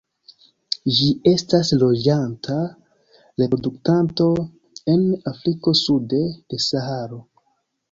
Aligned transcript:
Ĝi 0.99 1.09
estas 1.31 1.69
loĝanta 1.83 2.55
reproduktanto 3.43 4.27
en 4.97 5.07
Afriko 5.35 5.77
sude 5.85 6.25
de 6.35 6.63
Saharo. 6.73 7.25